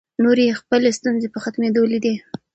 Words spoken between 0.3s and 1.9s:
یې خپلې ستونزې په ختمېدو